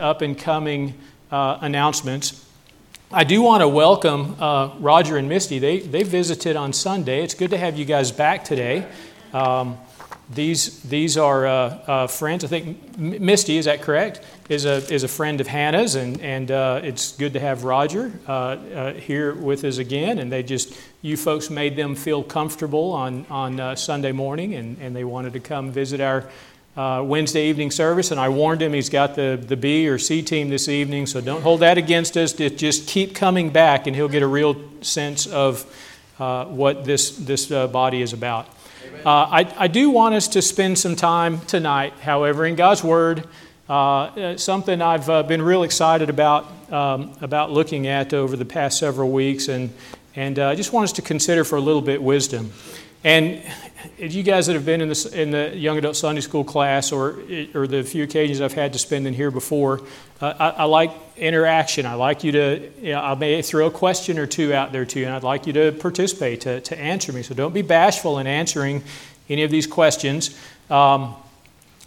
[0.00, 0.94] up and coming
[1.30, 2.44] uh, announcements.
[3.12, 5.58] I do want to welcome uh, Roger and Misty.
[5.58, 7.22] They, they visited on Sunday.
[7.22, 8.86] It's good to have you guys back today.
[9.32, 9.78] Um,
[10.32, 12.44] these, these are uh, uh friends.
[12.44, 14.20] I think Misty, is that correct?
[14.48, 18.12] Is a, is a friend of Hannah's, and, and uh, it's good to have Roger
[18.28, 20.20] uh, here with us again.
[20.20, 24.94] And they just, you folks made them feel comfortable on, on Sunday morning, and, and
[24.94, 26.28] they wanted to come visit our
[26.80, 30.22] uh, Wednesday evening service, and I warned him he's got the, the B or C
[30.22, 32.32] team this evening, so don't hold that against us.
[32.32, 35.66] Just keep coming back, and he'll get a real sense of
[36.18, 38.46] uh, what this, this uh, body is about.
[39.04, 43.28] Uh, I, I do want us to spend some time tonight, however, in God's Word.
[43.68, 48.78] Uh, uh, something I've been real excited about, um, about looking at over the past
[48.78, 49.68] several weeks, and,
[50.16, 52.52] and I just want us to consider for a little bit wisdom.
[53.02, 53.42] And
[53.98, 57.20] you guys that have been in the, in the young adult Sunday school class or,
[57.54, 59.80] or the few occasions I've had to spend in here before,
[60.20, 61.86] uh, I, I, like interaction.
[61.86, 64.84] I like you to, you know, I may throw a question or two out there
[64.84, 67.22] to you, and I'd like you to participate, to, to answer me.
[67.22, 68.82] So don't be bashful in answering
[69.30, 70.38] any of these questions.
[70.68, 71.14] Um,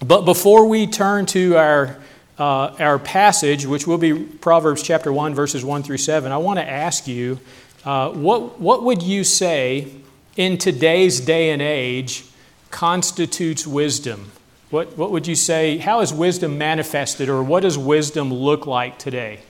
[0.03, 1.99] but before we turn to our,
[2.39, 6.57] uh, our passage, which will be Proverbs chapter 1, verses 1 through 7, I want
[6.57, 7.39] to ask you
[7.85, 9.91] uh, what, what would you say?
[10.35, 12.25] In today's day and age
[12.71, 14.31] constitutes wisdom?
[14.69, 15.77] What, what would you say?
[15.77, 19.41] How is wisdom manifested, or what does wisdom look like today?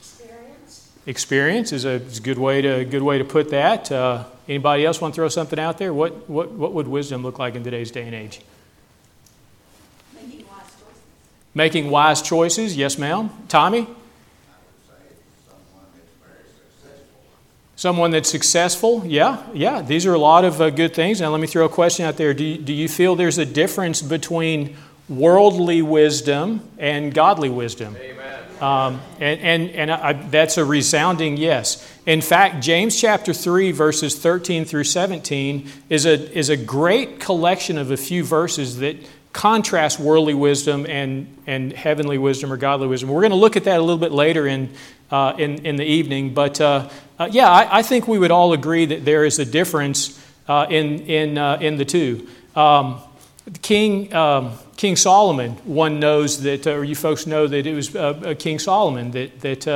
[0.00, 0.90] Experience.
[1.06, 3.92] Experience is a, is a good, way to, good way to put that.
[3.92, 5.94] Uh, anybody else want to throw something out there?
[5.94, 8.40] What, what, what would wisdom look like in today's day and age?
[10.16, 11.02] Making wise choices.
[11.54, 13.30] Making wise choices, yes, ma'am.
[13.48, 13.86] Tommy?
[17.84, 19.82] Someone that's successful, yeah, yeah.
[19.82, 21.20] These are a lot of uh, good things.
[21.20, 22.32] Now, let me throw a question out there.
[22.32, 24.74] Do you, do you feel there's a difference between
[25.06, 27.94] worldly wisdom and godly wisdom?
[28.00, 28.42] Amen.
[28.62, 31.86] Um, and and, and I, that's a resounding yes.
[32.06, 37.76] In fact, James chapter 3, verses 13 through 17, is a, is a great collection
[37.76, 38.96] of a few verses that
[39.34, 43.10] contrast worldly wisdom and, and heavenly wisdom or godly wisdom.
[43.10, 44.70] We're going to look at that a little bit later in,
[45.10, 46.32] uh, in, in the evening.
[46.32, 46.88] But uh,
[47.18, 50.66] uh, yeah, I, I, think we would all agree that there is a difference uh,
[50.68, 52.28] in, in, uh, in the two.
[52.56, 53.00] Um,
[53.62, 58.58] King, um, King Solomon, one knows that, or you folks know that it was King
[58.58, 59.68] Solomon that, that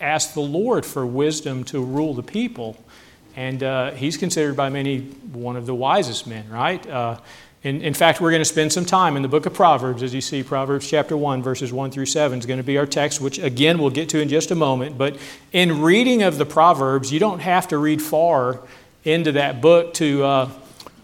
[0.00, 2.76] asked the Lord for wisdom to rule the people.
[3.36, 6.84] And he's considered by many one of the wisest men, right?
[7.64, 10.02] In, in, fact, we're going to spend some time in the book of Proverbs.
[10.02, 12.84] As you see, Proverbs chapter 1, verses 1 through 7 is going to be our
[12.84, 14.98] text, which again we'll get to in just a moment.
[14.98, 15.16] But
[15.50, 18.60] in reading of the Proverbs, you don't have to read far
[19.04, 20.50] into that book to, uh,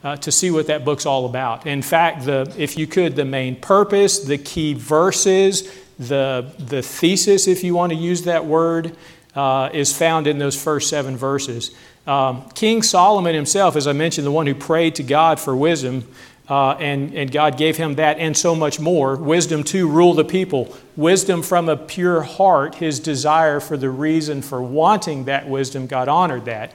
[0.04, 1.66] uh, to see what that book's all about.
[1.66, 7.48] In fact, the, if you could, the main purpose, the key verses, the, the thesis,
[7.48, 8.94] if you want to use that word,
[9.34, 11.74] uh, is found in those first seven verses.
[12.06, 16.04] Um, King Solomon himself, as I mentioned, the one who prayed to God for wisdom,
[16.50, 19.14] uh, and, and God gave him that and so much more.
[19.14, 20.76] Wisdom to rule the people.
[20.96, 26.08] Wisdom from a pure heart, his desire for the reason for wanting that wisdom, God
[26.08, 26.74] honored that.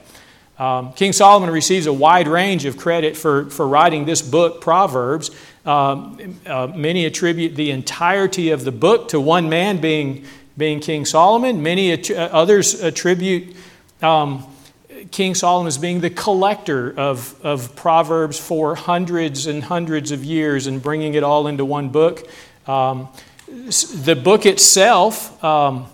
[0.58, 5.30] Um, King Solomon receives a wide range of credit for, for writing this book, Proverbs.
[5.66, 10.24] Um, uh, many attribute the entirety of the book to one man being,
[10.56, 11.62] being King Solomon.
[11.62, 13.54] Many att- others attribute
[14.00, 14.46] um,
[15.10, 20.66] King Solomon as being the collector of, of Proverbs for hundreds and hundreds of years
[20.66, 22.28] and bringing it all into one book.
[22.66, 23.08] Um,
[23.46, 25.86] the book itself um,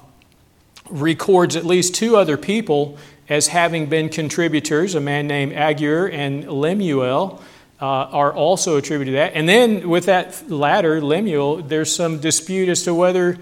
[0.91, 2.99] records at least two other people
[3.29, 7.43] as having been contributors, a man named Agur and Lemuel.
[7.81, 9.33] Uh, are also attributed to that.
[9.35, 13.37] And then with that latter, Lemuel, there's some dispute as to whether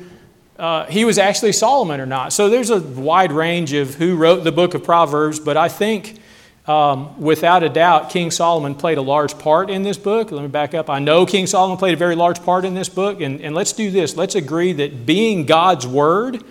[0.60, 2.34] uh, he was actually Solomon or not.
[2.34, 6.20] So there's a wide range of who wrote the book of Proverbs, but I think
[6.66, 10.30] um, without a doubt, King Solomon played a large part in this book.
[10.30, 10.90] Let me back up.
[10.90, 13.72] I know King Solomon played a very large part in this book, and, and let's
[13.72, 14.16] do this.
[14.16, 16.44] Let's agree that being God's word,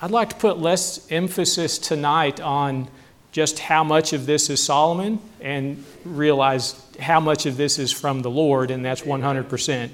[0.00, 2.88] I'd like to put less emphasis tonight on
[3.30, 8.22] just how much of this is Solomon and realize how much of this is from
[8.22, 9.90] the Lord, and that's 100%.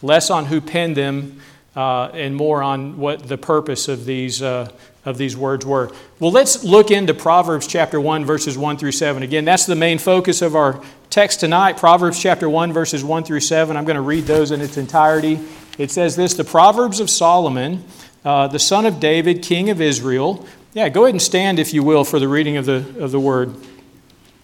[0.00, 1.40] Less on who penned them
[1.76, 4.70] uh, and more on what the purpose of these, uh,
[5.04, 5.90] of these words were.
[6.20, 9.22] Well, let's look into Proverbs chapter 1, verses 1 through 7.
[9.22, 13.40] Again, that's the main focus of our text tonight Proverbs chapter 1, verses 1 through
[13.40, 13.76] 7.
[13.76, 15.38] I'm going to read those in its entirety.
[15.78, 17.84] It says this The Proverbs of Solomon,
[18.24, 20.46] uh, the son of David, king of Israel.
[20.72, 23.20] Yeah, go ahead and stand, if you will, for the reading of the, of the
[23.20, 23.54] word.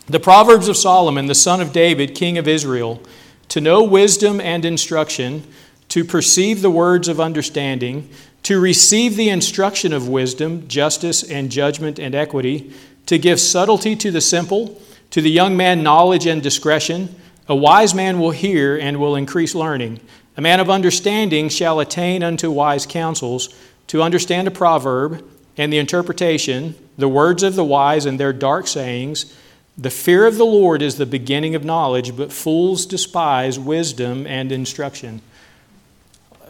[0.06, 3.02] The Proverbs of Solomon, the son of David, king of Israel,
[3.48, 5.42] to know wisdom and instruction
[5.90, 8.08] to perceive the words of understanding,
[8.44, 12.72] to receive the instruction of wisdom, justice, and judgment and equity,
[13.06, 17.14] to give subtlety to the simple, to the young man knowledge and discretion.
[17.48, 20.00] A wise man will hear and will increase learning.
[20.36, 23.48] A man of understanding shall attain unto wise counsels,
[23.88, 25.24] to understand a proverb
[25.56, 29.36] and the interpretation, the words of the wise and their dark sayings.
[29.76, 34.52] The fear of the Lord is the beginning of knowledge, but fools despise wisdom and
[34.52, 35.20] instruction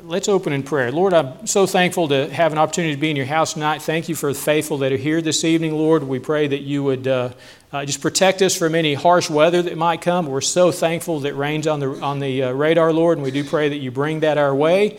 [0.04, 0.90] let's open in prayer.
[0.92, 3.82] Lord, I'm so thankful to have an opportunity to be in your house tonight.
[3.82, 6.04] Thank you for the faithful that are here this evening, Lord.
[6.04, 7.30] We pray that you would uh,
[7.72, 10.26] uh, just protect us from any harsh weather that might come.
[10.26, 13.44] We're so thankful that rain's on the, on the uh, radar, Lord, and we do
[13.44, 14.98] pray that you bring that our way.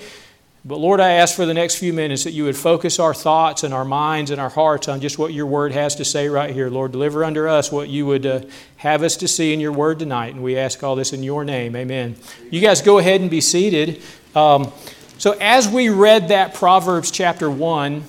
[0.63, 3.63] But Lord, I ask for the next few minutes that you would focus our thoughts
[3.63, 6.53] and our minds and our hearts on just what your word has to say right
[6.53, 6.69] here.
[6.69, 8.41] Lord, deliver unto us what you would uh,
[8.77, 10.35] have us to see in your word tonight.
[10.35, 11.75] And we ask all this in your name.
[11.75, 12.15] Amen.
[12.51, 14.03] You guys go ahead and be seated.
[14.35, 14.71] Um,
[15.17, 18.03] so, as we read that Proverbs chapter 1,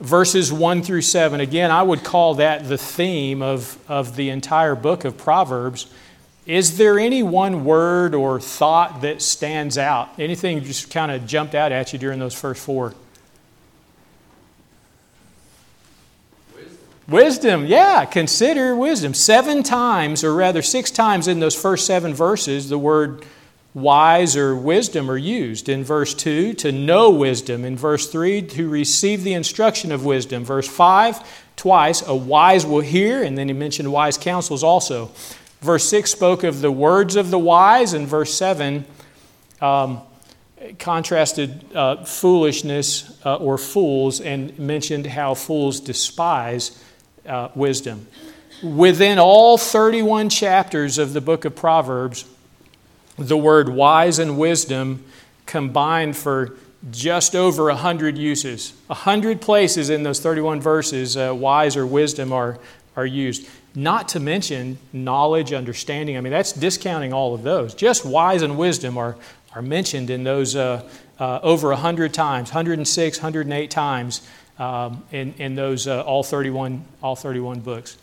[0.00, 4.74] verses 1 through 7, again, I would call that the theme of, of the entire
[4.74, 5.86] book of Proverbs.
[6.46, 10.10] Is there any one word or thought that stands out?
[10.18, 12.94] Anything just kind of jumped out at you during those first four?
[16.52, 16.76] Wisdom.
[17.06, 19.14] wisdom, yeah, consider wisdom.
[19.14, 23.24] Seven times, or rather six times in those first seven verses, the word
[23.74, 25.68] wise or wisdom are used.
[25.68, 27.64] In verse 2, to know wisdom.
[27.64, 30.44] In verse 3, to receive the instruction of wisdom.
[30.44, 35.10] Verse 5, twice, a wise will hear, and then he mentioned wise counsels also.
[35.60, 38.84] Verse 6 spoke of the words of the wise, and verse 7
[39.60, 40.00] um,
[40.78, 46.82] contrasted uh, foolishness uh, or fools and mentioned how fools despise
[47.26, 48.06] uh, wisdom.
[48.62, 52.24] Within all 31 chapters of the book of Proverbs,
[53.20, 55.04] the word wise and wisdom
[55.46, 56.56] combined for
[56.90, 58.72] just over a 100 uses.
[58.88, 62.58] A 100 places in those 31 verses, uh, wise or wisdom are,
[62.96, 63.46] are used.
[63.74, 66.16] Not to mention knowledge, understanding.
[66.16, 67.74] I mean, that's discounting all of those.
[67.74, 69.16] Just wise and wisdom are,
[69.54, 70.88] are mentioned in those uh,
[71.18, 74.26] uh, over 100 times, 106, 108 times
[74.58, 77.98] um, in, in those uh, all, 31, all 31 books.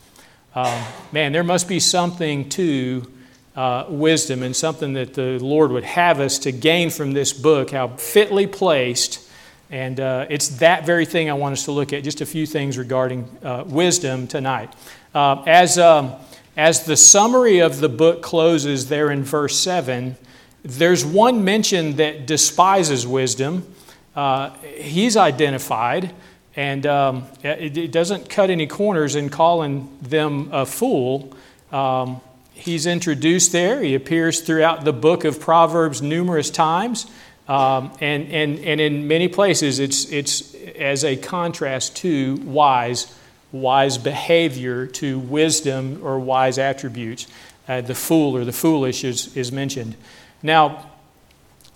[0.54, 3.12] Um, man, there must be something to
[3.58, 7.72] uh, wisdom and something that the Lord would have us to gain from this book,
[7.72, 9.28] how fitly placed.
[9.72, 12.46] And uh, it's that very thing I want us to look at, just a few
[12.46, 14.72] things regarding uh, wisdom tonight.
[15.14, 16.14] Uh, as, um,
[16.56, 20.16] as the summary of the book closes there in verse 7,
[20.62, 23.74] there's one mention that despises wisdom.
[24.16, 26.14] Uh, he's identified,
[26.56, 31.36] and um, it, it, doesn't cut any corners in calling them a fool.
[31.72, 32.22] Um,
[32.58, 33.82] he's introduced there.
[33.82, 37.06] He appears throughout the book of Proverbs numerous times.
[37.48, 43.14] Um, and, and, and in many places, it's, it's as a contrast to wise,
[43.52, 47.28] wise behavior, to wisdom or wise attributes.
[47.68, 49.96] Uh, the fool or the foolish is, is mentioned.
[50.44, 50.92] Now,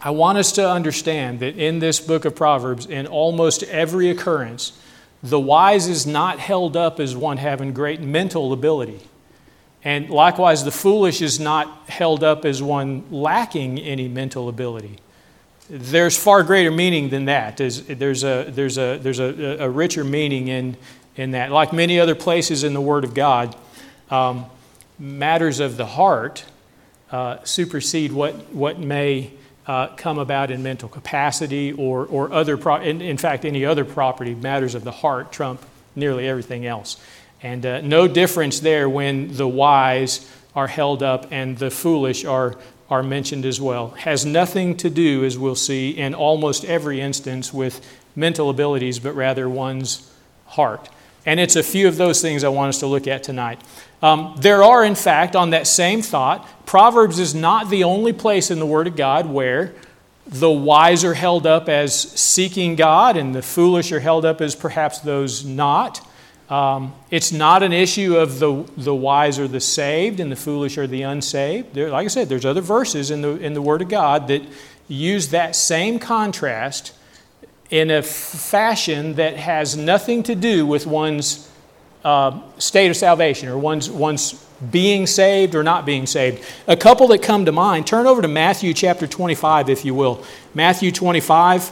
[0.02, 4.74] I want us to understand that in this book of Proverbs, in almost every occurrence,
[5.22, 9.00] the wise is not held up as one having great mental ability.
[9.84, 14.98] And likewise, the foolish is not held up as one lacking any mental ability.
[15.70, 17.58] There's far greater meaning than that.
[17.58, 20.78] There's, there's, a, there's, a, there's a, a richer meaning in,
[21.16, 21.52] in that.
[21.52, 23.56] Like many other places in the Word of God,
[24.10, 24.46] um,
[25.00, 26.46] matters of the heart
[27.12, 29.32] uh, supersede what, what may
[29.66, 33.86] uh, come about in mental capacity or, or other, pro- in, in fact, any other
[33.86, 34.36] property.
[34.36, 35.64] Matters of the heart trump
[35.96, 36.98] nearly everything else.
[37.44, 42.56] And uh, no difference there when the wise are held up and the foolish are,
[42.90, 43.90] are mentioned as well.
[43.92, 47.82] Has nothing to do, as we'll see, in almost every instance with
[48.16, 50.12] mental abilities, but rather one's
[50.48, 50.90] heart.
[51.26, 53.62] And it's a few of those things I want us to look at tonight.
[54.02, 58.50] Um, there are, in fact, on that same thought, Proverbs is not the only place
[58.50, 59.74] in the Word of God where
[60.26, 64.56] the wise are held up as seeking God and the foolish are held up as
[64.56, 66.06] perhaps those not.
[66.52, 70.78] Um, it's not an issue of the, the wise or the saved and the foolish
[70.78, 71.74] or the unsaved.
[71.74, 74.44] There, like I said, there's other verses in the, in the Word of God that
[74.90, 76.94] use that same contrast
[77.70, 81.50] in a fashion that has nothing to do with one's
[82.04, 84.34] uh, state of salvation or one's, one's
[84.72, 86.44] being saved or not being saved.
[86.68, 90.22] A couple that come to mind, turn over to Matthew chapter 25, if you will.
[90.54, 91.70] Matthew 25,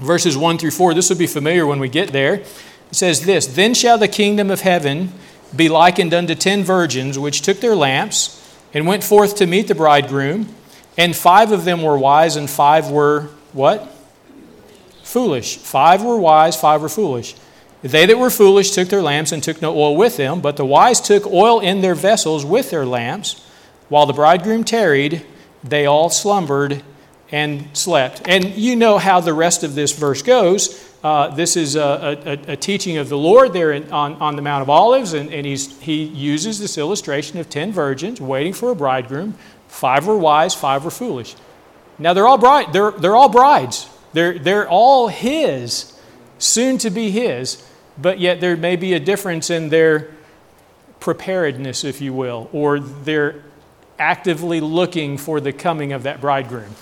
[0.00, 0.94] verses 1 through 4.
[0.94, 2.44] This will be familiar when we get there.
[2.94, 5.12] It says this Then shall the kingdom of heaven
[5.54, 8.40] be likened unto ten virgins which took their lamps
[8.72, 10.48] and went forth to meet the bridegroom.
[10.96, 13.92] And five of them were wise, and five were what?
[15.02, 15.56] Foolish.
[15.56, 17.34] Five were wise, five were foolish.
[17.82, 20.64] They that were foolish took their lamps and took no oil with them, but the
[20.64, 23.44] wise took oil in their vessels with their lamps.
[23.88, 25.26] While the bridegroom tarried,
[25.64, 26.84] they all slumbered
[27.32, 28.22] and slept.
[28.28, 30.93] And you know how the rest of this verse goes.
[31.04, 34.42] Uh, this is a, a, a, teaching of the Lord there in, on, on the
[34.42, 38.74] Mount of Olives, and, and he uses this illustration of ten virgins waiting for a
[38.74, 39.34] bridegroom.
[39.68, 41.36] Five were wise, five were foolish.
[41.98, 43.86] Now they're all bride, they're, they're all brides.
[44.14, 45.92] They're, they're all his,
[46.38, 47.62] soon to be his
[47.96, 50.10] but yet there may be a difference in their
[51.00, 53.42] preparedness, if you will, or they're
[53.98, 56.74] actively looking for the coming of that bridegroom.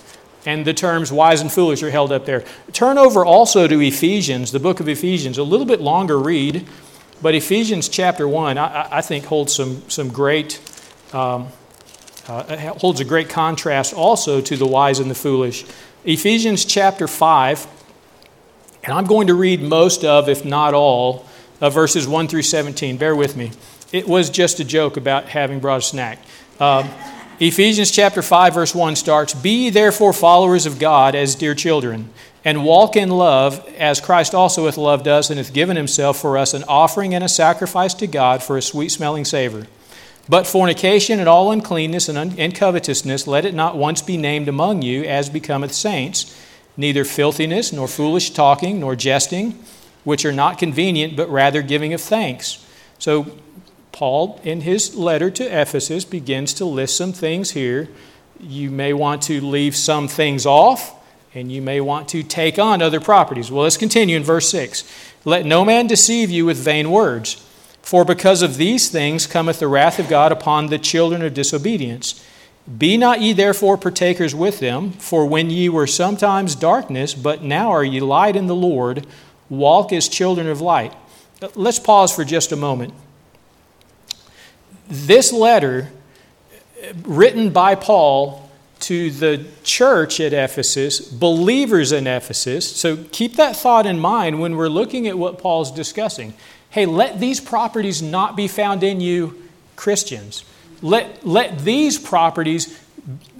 [0.45, 2.45] And the terms wise and foolish are held up there.
[2.73, 6.67] Turn over also to Ephesians, the book of Ephesians, a little bit longer read,
[7.23, 10.61] but Ephesians chapter 1, I, I think, holds some, some great,
[11.13, 11.49] um,
[12.27, 15.65] uh, holds a great contrast also to the wise and the foolish.
[16.05, 17.67] Ephesians chapter 5,
[18.83, 21.27] and I'm going to read most of, if not all,
[21.61, 22.97] of verses 1 through 17.
[22.97, 23.53] Bear with me.
[23.93, 26.19] It was just a joke about having brought a snack.
[26.59, 26.89] Um,
[27.41, 32.11] Ephesians chapter 5, verse 1 starts Be therefore followers of God as dear children,
[32.45, 36.37] and walk in love, as Christ also hath loved us, and hath given himself for
[36.37, 39.67] us an offering and a sacrifice to God for a sweet smelling savor.
[40.29, 44.49] But fornication and all uncleanness and, un- and covetousness, let it not once be named
[44.49, 46.39] among you, as becometh saints
[46.77, 49.59] neither filthiness, nor foolish talking, nor jesting,
[50.05, 52.65] which are not convenient, but rather giving of thanks.
[52.99, 53.39] So,
[53.93, 57.89] Paul, in his letter to Ephesus, begins to list some things here.
[58.41, 60.95] You may want to leave some things off,
[61.35, 63.51] and you may want to take on other properties.
[63.51, 64.85] Well, let's continue in verse 6.
[65.25, 67.35] Let no man deceive you with vain words,
[67.83, 72.27] for because of these things cometh the wrath of God upon the children of disobedience.
[72.79, 77.71] Be not ye therefore partakers with them, for when ye were sometimes darkness, but now
[77.71, 79.07] are ye light in the Lord,
[79.49, 80.95] walk as children of light.
[81.55, 82.95] Let's pause for just a moment.
[84.93, 85.91] This letter,
[87.03, 93.87] written by Paul to the church at Ephesus, believers in Ephesus, so keep that thought
[93.87, 96.35] in mind when we're looking at what Paul's discussing.
[96.71, 99.43] Hey, let these properties not be found in you,
[99.77, 100.45] Christians
[100.83, 102.79] let, let these properties,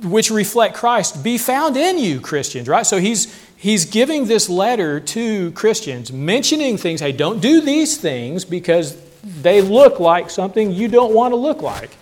[0.03, 2.87] which reflect Christ, be found in you, Christians, right?
[2.87, 7.01] So he's, he's giving this letter to Christians, mentioning things.
[7.01, 11.63] Hey, don't do these things because they look like something you don't want to look
[11.63, 11.97] like.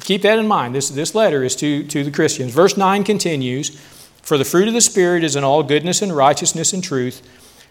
[0.00, 0.74] Keep that in mind.
[0.74, 2.52] This, this letter is to, to the Christians.
[2.52, 3.70] Verse 9 continues
[4.22, 7.22] For the fruit of the Spirit is in all goodness and righteousness and truth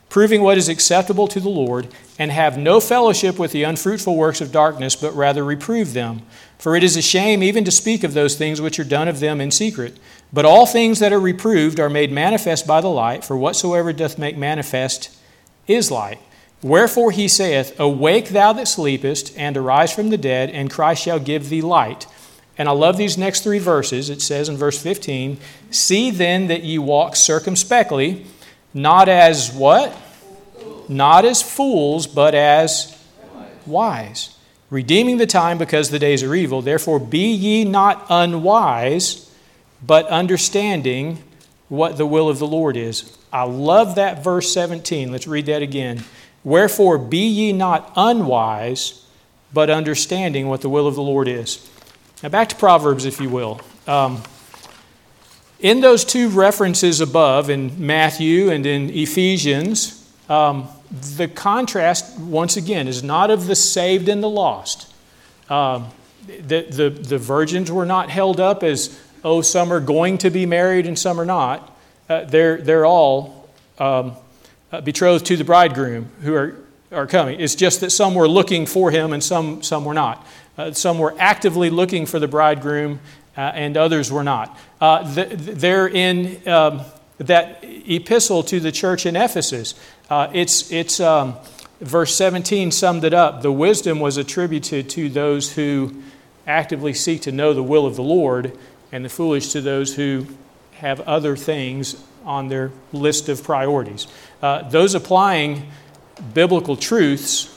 [0.10, 1.88] proving what is acceptable to the Lord,
[2.18, 6.22] and have no fellowship with the unfruitful works of darkness, but rather reprove them.
[6.58, 9.20] For it is a shame even to speak of those things which are done of
[9.20, 9.98] them in secret.
[10.34, 14.18] But all things that are reproved are made manifest by the light, for whatsoever doth
[14.18, 15.16] make manifest
[15.68, 16.20] is light.
[16.62, 21.20] Wherefore he saith, Awake thou that sleepest, and arise from the dead, and Christ shall
[21.20, 22.08] give thee light.
[22.58, 24.10] And I love these next three verses.
[24.10, 25.38] It says in verse 15,
[25.70, 28.26] See then that ye walk circumspectly
[28.74, 29.96] not as what?
[30.88, 32.96] Not as fools, but as
[33.66, 34.38] wise.
[34.70, 36.62] Redeeming the time because the days are evil.
[36.62, 39.32] Therefore, be ye not unwise,
[39.86, 41.24] but understanding
[41.70, 43.18] what the will of the Lord is.
[43.32, 45.12] I love that verse 17.
[45.12, 46.04] Let's read that again.
[46.48, 49.06] Wherefore, be ye not unwise,
[49.52, 51.70] but understanding what the will of the Lord is.
[52.24, 53.60] Now, back to Proverbs, if you will.
[53.86, 54.24] Um,
[55.60, 60.70] in those two references above, in Matthew and in Ephesians, um,
[61.18, 64.90] the contrast, once again, is not of the saved and the lost.
[65.50, 65.88] Um,
[66.28, 70.46] the, the, the virgins were not held up as, oh, some are going to be
[70.46, 71.78] married and some are not.
[72.08, 73.50] Uh, they're, they're all
[73.80, 74.16] um,
[74.72, 76.56] uh, betrothed to the bridegroom who are,
[76.92, 77.40] are coming.
[77.40, 80.26] It's just that some were looking for him and some, some were not.
[80.58, 83.00] Uh, some were actively looking for the bridegroom
[83.38, 84.58] uh, and others were not.
[84.82, 86.82] Uh, th- they're in um,
[87.20, 89.76] that epistle to the church in Ephesus.
[90.10, 91.36] Uh, it's, it's um,
[91.80, 93.42] verse 17 summed it up.
[93.42, 96.02] The wisdom was attributed to those who
[96.48, 98.58] actively seek to know the will of the Lord,
[98.92, 100.26] and the foolish to those who
[100.76, 104.08] have other things on their list of priorities.
[104.42, 105.72] Uh, those applying
[106.34, 107.54] biblical truths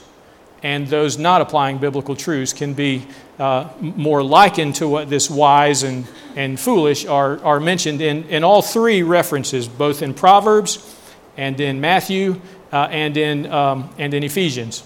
[0.62, 3.06] and those not applying biblical truths can be
[3.38, 8.44] uh, more likened to what this wise and, and foolish are, are mentioned in, in
[8.44, 10.96] all three references, both in Proverbs
[11.36, 12.40] and in Matthew
[12.72, 14.84] uh, and, in, um, and in Ephesians.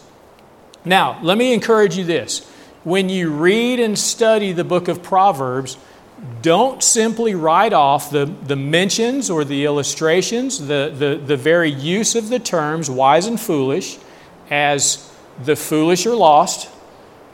[0.85, 2.49] Now, let me encourage you this.
[2.85, 5.77] When you read and study the book of Proverbs,
[6.43, 12.15] don't simply write off the, the mentions or the illustrations, the, the, the very use
[12.15, 13.99] of the terms wise and foolish,
[14.51, 15.11] as
[15.43, 16.71] the foolish are lost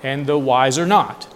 [0.02, 1.26] and the wise are not.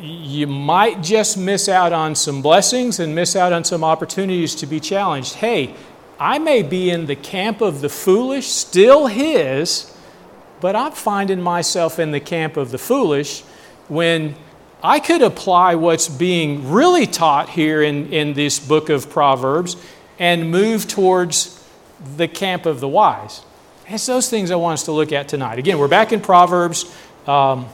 [0.00, 4.66] You might just miss out on some blessings and miss out on some opportunities to
[4.66, 5.34] be challenged.
[5.34, 5.74] Hey,
[6.18, 9.94] I may be in the camp of the foolish, still his,
[10.60, 13.42] but I'm finding myself in the camp of the foolish
[13.88, 14.34] when
[14.82, 19.76] I could apply what's being really taught here in, in this book of Proverbs
[20.18, 21.64] and move towards
[22.16, 23.42] the camp of the wise.
[23.88, 25.58] It's those things I want us to look at tonight.
[25.58, 26.94] Again, we're back in Proverbs.
[27.26, 27.66] Um,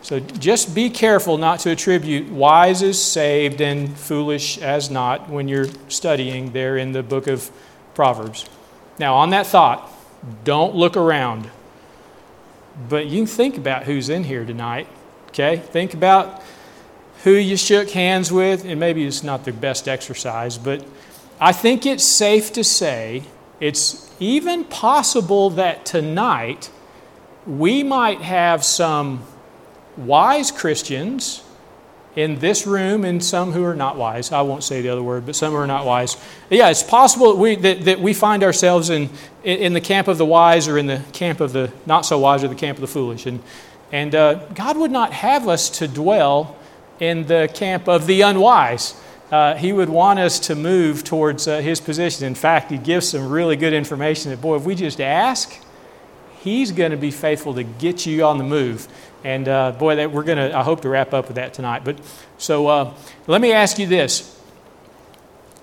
[0.00, 5.48] so just be careful not to attribute wise as saved and foolish as not when
[5.48, 7.50] you're studying there in the book of
[7.94, 8.48] Proverbs.
[8.98, 9.90] Now, on that thought,
[10.44, 11.50] don't look around.
[12.88, 14.86] But you can think about who's in here tonight.
[15.28, 15.58] Okay?
[15.58, 16.42] Think about
[17.24, 20.84] who you shook hands with, and maybe it's not the best exercise, but
[21.40, 23.24] I think it's safe to say
[23.60, 26.70] it's even possible that tonight
[27.46, 29.22] we might have some
[29.96, 31.42] wise Christians
[32.14, 34.32] in this room and some who are not wise.
[34.32, 36.16] I won't say the other word, but some who are not wise.
[36.50, 39.10] Yeah, it's possible that we, that, that we find ourselves in,
[39.44, 42.42] in the camp of the wise or in the camp of the not so wise
[42.42, 43.26] or the camp of the foolish.
[43.26, 43.40] And,
[43.92, 46.56] and uh, God would not have us to dwell
[47.00, 48.94] in the camp of the unwise.
[49.30, 52.26] Uh, he would want us to move towards uh, his position.
[52.26, 55.54] In fact, he gives some really good information that, boy, if we just ask,
[56.40, 58.88] he's going to be faithful to get you on the move.
[59.24, 61.84] And uh, boy, that we're going to, I hope to wrap up with that tonight.
[61.84, 61.98] But
[62.38, 62.94] so uh,
[63.26, 64.38] let me ask you this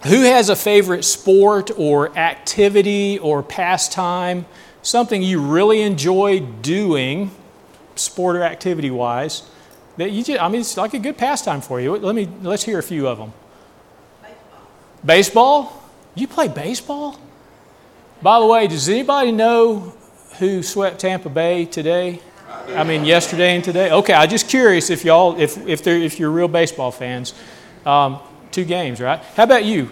[0.04, 4.46] Who has a favorite sport or activity or pastime,
[4.84, 7.32] something you really enjoy doing,
[7.96, 9.44] sport or activity wise?
[9.98, 11.96] That you just, I mean, it's like a good pastime for you.
[11.96, 13.34] Let me, let's hear a few of them.
[14.22, 15.06] Baseball?
[15.06, 15.84] baseball?
[16.16, 17.20] You play baseball?
[18.22, 19.94] By the way, does anybody know
[20.40, 22.22] who swept Tampa Bay today?
[22.70, 23.92] I mean, yesterday and today.
[23.92, 27.34] Okay, I'm just curious if y'all, if if they're if you're real baseball fans.
[27.86, 28.20] Um,
[28.52, 29.20] two games, right?
[29.36, 29.88] How about you?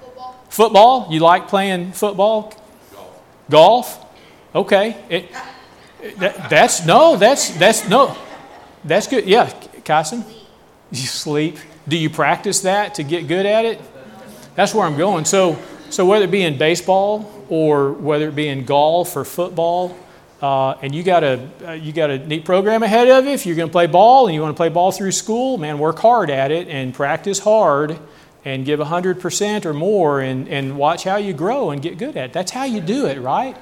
[0.00, 0.44] Football.
[0.50, 1.08] Football?
[1.10, 2.52] You like playing football?
[2.92, 3.50] Golf.
[3.50, 4.06] Golf?
[4.54, 4.96] Okay.
[5.08, 5.30] It,
[6.18, 7.16] that, that's no.
[7.16, 8.16] That's that's no.
[8.84, 9.26] That's good.
[9.26, 9.50] Yeah,
[9.84, 10.24] Kyson.
[10.90, 11.58] You sleep.
[11.88, 13.80] Do you practice that to get good at it?
[14.54, 15.24] That's where I'm going.
[15.24, 15.58] So,
[15.90, 19.96] so whether it be in baseball or whether it be in golf or football,
[20.40, 23.30] uh, and you got a uh, you got a neat program ahead of you.
[23.30, 25.78] If you're going to play ball and you want to play ball through school, man,
[25.78, 27.98] work hard at it and practice hard
[28.44, 32.26] and give 100% or more and, and watch how you grow and get good at
[32.26, 32.32] it.
[32.34, 33.56] That's how you do it, right?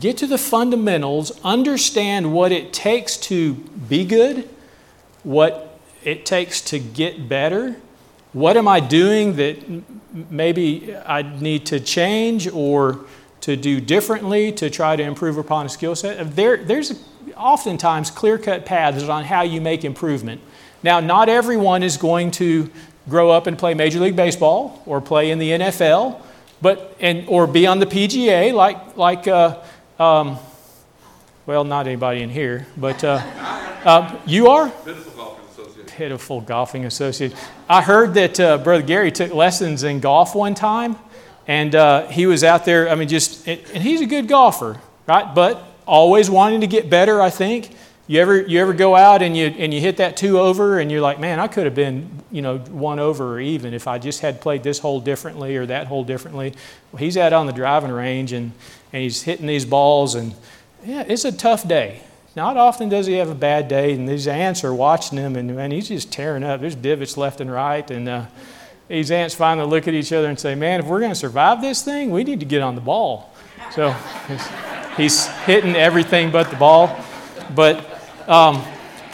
[0.00, 4.48] Get to the fundamentals, understand what it takes to be good,
[5.22, 7.76] what it takes to get better,
[8.34, 9.58] what am I doing that
[10.28, 13.04] maybe I need to change or
[13.42, 16.34] to do differently to try to improve upon a skill set?
[16.34, 17.00] There, there's
[17.36, 20.40] oftentimes clear cut paths on how you make improvement.
[20.82, 22.70] Now, not everyone is going to
[23.08, 26.20] grow up and play Major League Baseball or play in the NFL,
[26.60, 29.60] but, and, or be on the PGA like, like uh,
[29.98, 30.38] um,
[31.46, 33.22] well, not anybody in here, but uh,
[33.84, 34.72] uh, you are?
[35.86, 37.32] pitiful golfing associate.
[37.68, 40.96] I heard that uh, Brother Gary took lessons in golf one time,
[41.46, 42.88] and uh, he was out there.
[42.88, 45.32] I mean, just and he's a good golfer, right?
[45.34, 47.20] But always wanting to get better.
[47.20, 47.70] I think
[48.06, 50.90] you ever you ever go out and you and you hit that two over, and
[50.90, 53.98] you're like, man, I could have been you know one over or even if I
[53.98, 56.54] just had played this hole differently or that hole differently.
[56.92, 58.52] Well, he's out on the driving range and
[58.92, 60.34] and he's hitting these balls, and
[60.84, 62.00] yeah, it's a tough day.
[62.36, 65.50] Not often does he have a bad day, and these ants are watching him, and,
[65.52, 66.60] and he's just tearing up.
[66.60, 68.26] There's divots left and right, and uh,
[68.88, 71.60] these ants finally look at each other and say, Man, if we're going to survive
[71.60, 73.32] this thing, we need to get on the ball.
[73.72, 73.92] So
[74.96, 76.96] he's hitting everything but the ball.
[77.54, 77.93] But
[78.26, 78.64] um,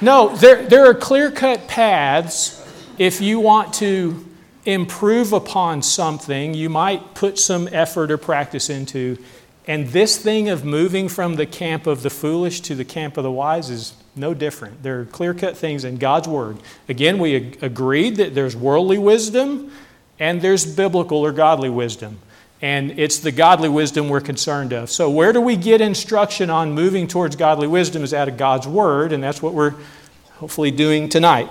[0.01, 2.57] no, there, there are clear cut paths
[2.99, 4.27] if you want to
[4.65, 9.19] improve upon something, you might put some effort or practice into
[9.67, 13.23] and this thing of moving from the camp of the foolish to the camp of
[13.23, 14.83] the wise is no different.
[14.83, 16.57] There are clear cut things in God's Word.
[16.89, 19.71] Again, we ag- agreed that there's worldly wisdom
[20.19, 22.19] and there's biblical or godly wisdom.
[22.63, 24.91] And it's the godly wisdom we're concerned of.
[24.91, 28.69] So, where do we get instruction on moving towards godly wisdom is out of God's
[28.69, 29.75] Word, and that's what we're
[30.35, 31.49] hopefully doing tonight.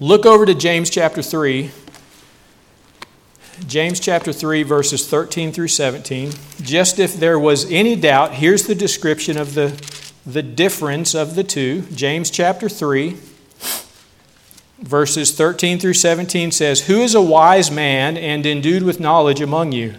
[0.00, 1.70] Look over to James chapter 3,
[3.66, 6.32] James chapter 3, verses 13 through 17.
[6.62, 9.68] Just if there was any doubt, here's the description of the,
[10.24, 11.82] the difference of the two.
[11.92, 13.16] James chapter 3.
[14.80, 19.72] Verses 13 through 17 says, Who is a wise man and endued with knowledge among
[19.72, 19.94] you?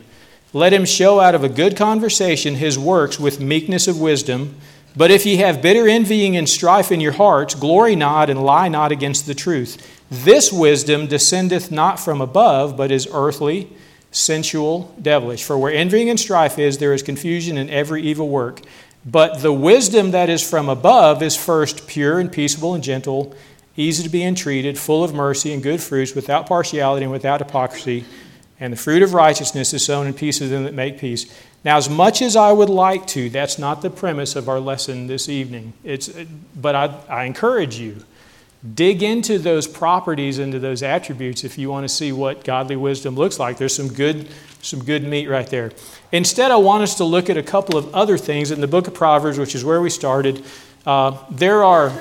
[0.53, 4.55] Let him show out of a good conversation his works with meekness of wisdom.
[4.95, 8.67] But if ye have bitter envying and strife in your hearts, glory not and lie
[8.67, 10.01] not against the truth.
[10.09, 13.69] This wisdom descendeth not from above, but is earthly,
[14.11, 15.43] sensual, devilish.
[15.43, 18.61] For where envying and strife is, there is confusion in every evil work.
[19.05, 23.35] But the wisdom that is from above is first pure and peaceable and gentle,
[23.79, 28.05] easy to be entreated, full of mercy and good fruits, without partiality and without hypocrisy.
[28.59, 31.33] And the fruit of righteousness is sown in peace of them that make peace.
[31.63, 35.07] Now, as much as I would like to, that's not the premise of our lesson
[35.07, 35.73] this evening.
[35.83, 36.09] It's,
[36.55, 38.03] but I, I encourage you
[38.75, 43.15] dig into those properties, into those attributes, if you want to see what godly wisdom
[43.15, 43.57] looks like.
[43.57, 44.27] There's some good,
[44.61, 45.71] some good meat right there.
[46.11, 48.87] Instead, I want us to look at a couple of other things in the book
[48.87, 50.43] of Proverbs, which is where we started.
[50.85, 51.93] Uh, there are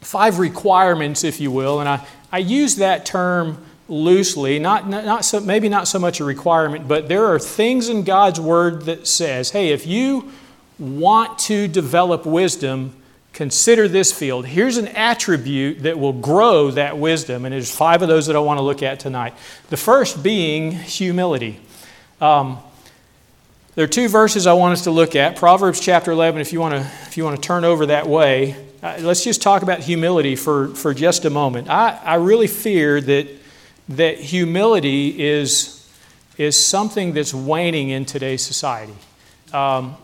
[0.00, 5.24] five requirements, if you will, and I, I use that term loosely, not, not, not
[5.24, 9.06] so, maybe not so much a requirement, but there are things in God's Word that
[9.06, 10.32] says, hey, if you
[10.78, 12.94] want to develop wisdom,
[13.32, 14.46] consider this field.
[14.46, 18.40] Here's an attribute that will grow that wisdom, and there's five of those that I
[18.40, 19.34] want to look at tonight.
[19.68, 21.60] The first being humility.
[22.20, 22.58] Um,
[23.74, 25.36] there are two verses I want us to look at.
[25.36, 28.56] Proverbs chapter 11, if you want to, if you want to turn over that way.
[28.82, 31.68] Uh, let's just talk about humility for, for just a moment.
[31.68, 33.28] I, I really fear that
[33.90, 35.86] that humility is,
[36.38, 38.94] is something that's waning in today's society.
[39.52, 39.96] Um,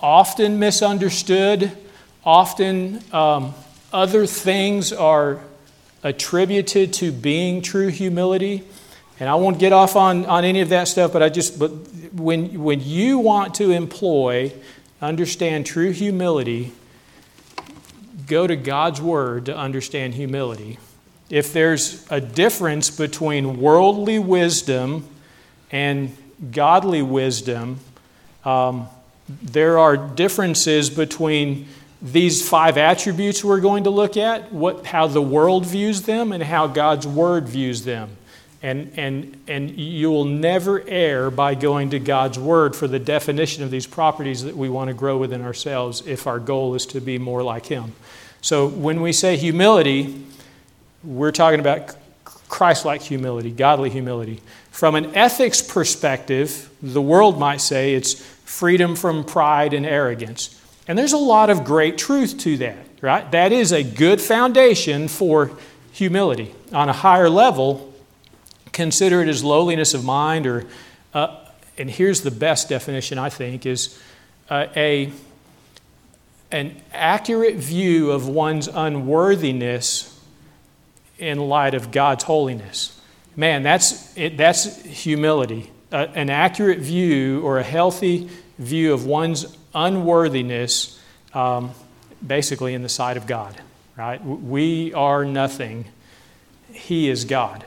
[0.00, 1.72] often misunderstood,
[2.24, 3.52] often um,
[3.92, 5.40] other things are
[6.02, 8.64] attributed to being true humility.
[9.20, 11.70] And I won't get off on, on any of that stuff, but I just, but
[12.14, 14.52] when, when you want to employ,
[15.02, 16.72] understand true humility,
[18.32, 20.78] go to God's Word to understand humility
[21.32, 25.08] if there's a difference between worldly wisdom
[25.70, 26.14] and
[26.50, 27.80] godly wisdom,
[28.44, 28.86] um,
[29.40, 31.66] there are differences between
[32.02, 36.42] these five attributes we're going to look at, what, how the world views them, and
[36.42, 38.10] how God's Word views them.
[38.62, 43.64] And, and, and you will never err by going to God's Word for the definition
[43.64, 47.00] of these properties that we want to grow within ourselves if our goal is to
[47.00, 47.94] be more like Him.
[48.42, 50.26] So when we say humility,
[51.04, 54.42] we're talking about Christ like humility, godly humility.
[54.72, 60.60] From an ethics perspective, the world might say it's freedom from pride and arrogance.
[60.88, 63.30] And there's a lot of great truth to that, right?
[63.30, 65.52] That is a good foundation for
[65.92, 66.54] humility.
[66.72, 67.94] On a higher level,
[68.72, 70.66] consider it as lowliness of mind, or,
[71.14, 71.36] uh,
[71.78, 73.98] and here's the best definition, I think, is
[74.50, 75.12] uh, a,
[76.52, 80.20] an accurate view of one's unworthiness
[81.18, 83.00] in light of God's holiness.
[83.34, 85.70] Man, that's, it, that's humility.
[85.90, 91.00] Uh, an accurate view or a healthy view of one's unworthiness,
[91.32, 91.70] um,
[92.24, 93.58] basically in the sight of God,
[93.96, 94.22] right?
[94.22, 95.86] We are nothing,
[96.70, 97.64] He is God.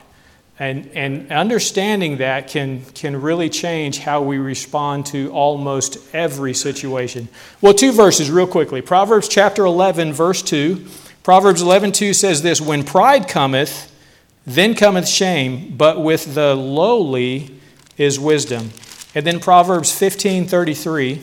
[0.58, 7.28] And, and understanding that can, can really change how we respond to almost every situation.
[7.60, 8.80] Well, two verses, real quickly.
[8.80, 10.86] Proverbs chapter 11, verse 2.
[11.26, 13.90] Proverbs 11:2 says this, "When pride cometh,
[14.46, 17.50] then cometh shame, but with the lowly
[17.98, 18.70] is wisdom."
[19.12, 21.22] And then Proverbs 15:33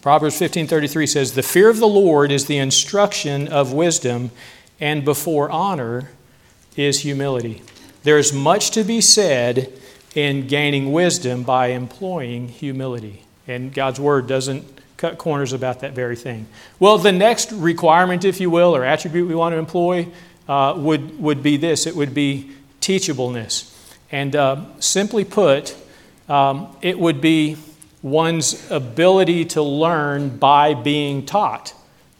[0.00, 4.30] Proverbs 15:33 says, "The fear of the Lord is the instruction of wisdom,
[4.80, 6.12] and before honor
[6.76, 7.60] is humility."
[8.06, 9.72] There's much to be said
[10.14, 13.24] in gaining wisdom by employing humility.
[13.48, 14.64] And God's word doesn't
[14.96, 16.46] cut corners about that very thing.
[16.78, 20.06] Well, the next requirement, if you will, or attribute we want to employ
[20.48, 23.76] uh, would, would be this it would be teachableness.
[24.12, 25.74] And uh, simply put,
[26.28, 27.56] um, it would be
[28.02, 31.74] one's ability to learn by being taught.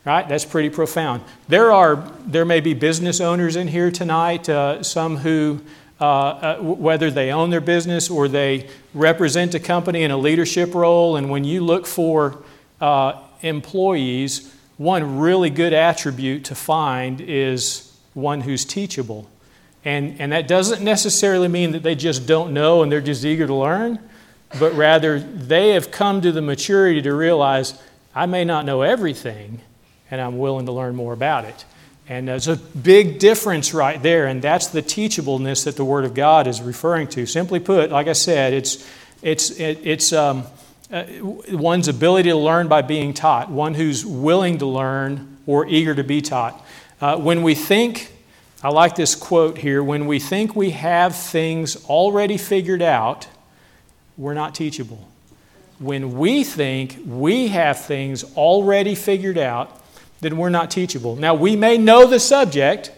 [0.07, 0.29] Right?
[0.29, 1.23] That's pretty profound.
[1.49, 5.61] There are there may be business owners in here tonight, uh, some who
[6.01, 10.75] uh, uh, whether they own their business or they represent a company in a leadership
[10.75, 11.17] role.
[11.17, 12.45] And when you look for
[12.81, 19.29] uh, employees, one really good attribute to find is one who's teachable.
[19.85, 23.47] And, and that doesn't necessarily mean that they just don't know and they're just eager
[23.47, 23.99] to learn,
[24.61, 27.81] but rather they have come to the maturity to realize
[28.15, 29.63] I may not know everything
[30.11, 31.65] and I'm willing to learn more about it.
[32.09, 36.15] And there's a big difference right there, and that's the teachableness that the Word of
[36.15, 37.27] God is referring to.
[37.27, 38.89] Simply put, like I said, it's,
[39.23, 40.45] it's, it, it's, um,
[40.93, 41.05] uh,
[41.51, 46.05] one's ability to learn by being taught, one who's willing to learn or eager to
[46.05, 46.65] be taught.
[47.01, 48.13] Uh, when we think
[48.63, 53.29] I like this quote here when we think we have things already figured out,
[54.17, 55.07] we're not teachable.
[55.79, 59.81] When we think we have things already figured out,
[60.27, 61.15] then we're not teachable.
[61.15, 62.91] Now, we may know the subject,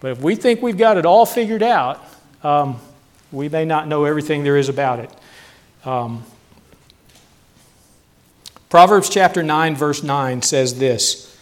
[0.00, 2.04] but if we think we've got it all figured out,
[2.42, 2.80] um,
[3.30, 5.10] we may not know everything there is about it.
[5.84, 6.24] Um,
[8.68, 11.38] Proverbs chapter 9, verse 9 says this.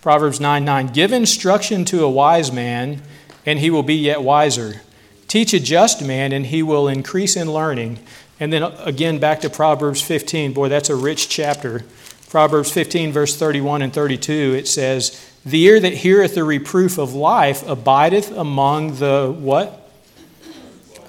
[0.00, 0.86] Proverbs 9 9.
[0.86, 3.02] Give instruction to a wise man,
[3.44, 4.80] and he will be yet wiser.
[5.26, 7.98] Teach a just man, and he will increase in learning.
[8.40, 10.52] And then again, back to Proverbs 15.
[10.52, 11.84] Boy, that's a rich chapter.
[12.28, 17.14] Proverbs 15, verse 31 and 32, it says, The ear that heareth the reproof of
[17.14, 19.90] life abideth among the what?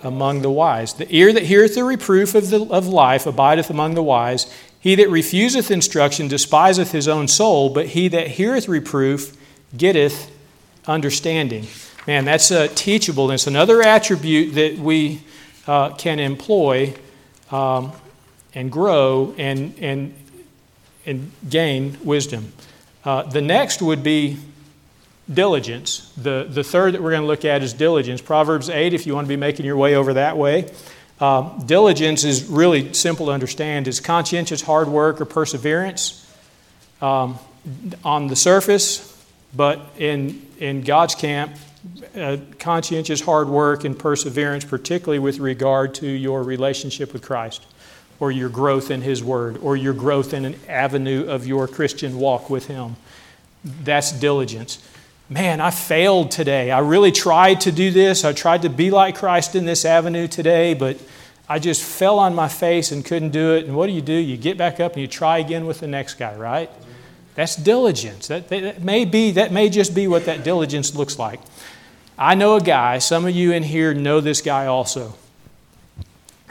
[0.01, 0.93] Among the wise.
[0.93, 4.51] The ear that heareth the reproof of, the, of life abideth among the wise.
[4.79, 9.35] He that refuseth instruction despiseth his own soul, but he that heareth reproof
[9.75, 10.31] getteth
[10.87, 11.67] understanding.
[12.07, 15.21] Man, that's a teachableness, another attribute that we
[15.67, 16.95] uh, can employ
[17.51, 17.91] um,
[18.53, 20.13] and grow and, and,
[21.05, 22.51] and gain wisdom.
[23.03, 24.37] Uh, the next would be
[25.31, 26.11] diligence.
[26.17, 28.21] The, the third that we're going to look at is diligence.
[28.21, 30.71] Proverbs 8, if you want to be making your way over that way.
[31.19, 33.87] Uh, diligence is really simple to understand.
[33.87, 36.25] It's conscientious hard work or perseverance
[37.01, 37.37] um,
[38.03, 39.05] on the surface,
[39.53, 41.51] but in, in God's camp,
[42.15, 47.65] uh, conscientious hard work and perseverance, particularly with regard to your relationship with Christ
[48.19, 52.17] or your growth in His Word or your growth in an avenue of your Christian
[52.17, 52.95] walk with Him.
[53.63, 54.85] That's diligence.
[55.29, 56.71] Man, I failed today.
[56.71, 58.25] I really tried to do this.
[58.25, 60.97] I tried to be like Christ in this avenue today, but
[61.47, 63.65] I just fell on my face and couldn't do it.
[63.65, 64.13] And what do you do?
[64.13, 66.69] You get back up and you try again with the next guy, right?
[67.39, 68.27] That's diligence.
[68.27, 71.39] That, that, may be, that may just be what that diligence looks like.
[72.17, 75.15] I know a guy, some of you in here know this guy also.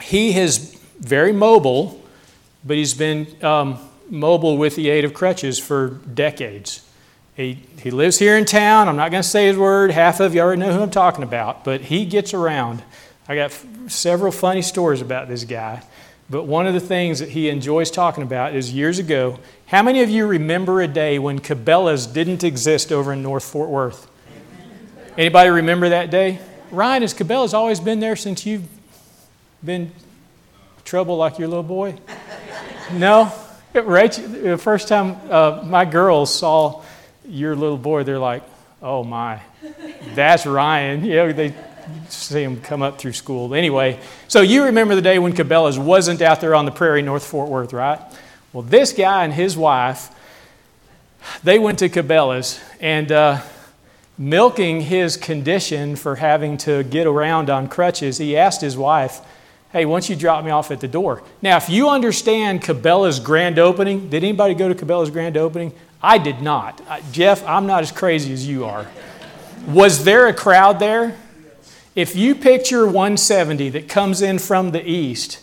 [0.01, 2.03] He is very mobile,
[2.64, 6.88] but he's been um, mobile with the aid of crutches for decades.
[7.37, 8.88] He, he lives here in town.
[8.88, 9.90] I'm not going to say his word.
[9.90, 12.83] Half of you already know who I'm talking about, but he gets around.
[13.29, 15.83] I got f- several funny stories about this guy.
[16.31, 19.38] But one of the things that he enjoys talking about is years ago.
[19.68, 23.68] How many of you remember a day when Cabela's didn't exist over in North Fort
[23.68, 24.09] Worth?
[25.18, 26.38] Anybody remember that day?
[26.70, 28.66] Ryan, has Cabela's always been there since you've
[29.62, 29.92] been
[30.87, 31.98] trouble like your little boy?
[32.94, 33.31] No?
[33.74, 36.83] Rachel, the first time uh, my girls saw
[37.26, 38.44] your little boy, they're like,
[38.81, 39.42] oh my,
[40.14, 41.04] that's Ryan.
[41.04, 41.54] You know, they
[42.09, 43.54] see him come up through school.
[43.54, 47.26] Anyway, so you remember the day when Cabela's wasn't out there on the prairie, North
[47.26, 48.00] Fort Worth, right?
[48.53, 50.11] Well, this guy and his wife,
[51.45, 53.43] they went to Cabela's and uh,
[54.17, 59.21] milking his condition for having to get around on crutches, he asked his wife,
[59.71, 61.23] Hey, don't you drop me off at the door?
[61.43, 65.75] Now, if you understand Cabela's grand opening, did anybody go to Cabela's grand opening?
[66.03, 66.81] I did not.
[67.13, 68.87] Jeff, I'm not as crazy as you are.
[69.67, 71.19] Was there a crowd there?
[71.95, 75.41] If you picture 170 that comes in from the east,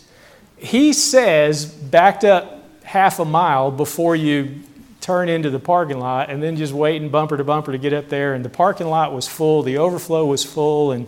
[0.56, 2.55] he says backed up
[2.96, 4.62] half a mile before you
[5.00, 8.08] turn into the parking lot and then just waiting bumper to bumper to get up
[8.08, 8.34] there.
[8.34, 10.92] And the parking lot was full, the overflow was full.
[10.92, 11.06] And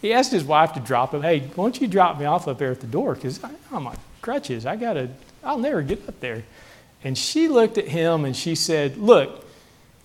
[0.00, 2.58] he asked his wife to drop him, Hey, why don't you drop me off up
[2.58, 3.14] there at the door?
[3.14, 4.66] Because I'm on oh, crutches.
[4.66, 5.08] I got to,
[5.44, 6.42] I'll never get up there.
[7.04, 9.44] And she looked at him and she said, Look,